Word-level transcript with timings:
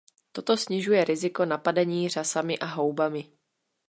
Toto 0.31 0.57
snižuje 0.57 1.03
riziko 1.05 1.45
napadení 1.45 2.09
řasami 2.09 2.59
a 2.59 2.65
houbami. 2.65 3.31